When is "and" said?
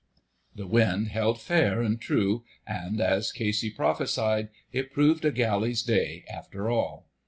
1.83-2.01, 2.65-2.99